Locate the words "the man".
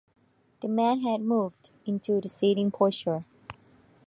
0.63-1.01